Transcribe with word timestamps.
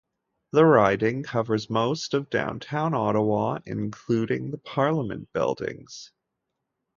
The 0.53 0.65
riding 0.65 1.21
covers 1.21 1.69
most 1.69 2.15
of 2.15 2.31
downtown 2.31 2.95
Ottawa, 2.95 3.59
including 3.67 4.49
the 4.49 4.57
Parliament 4.57 5.31
Buildings. 5.31 6.11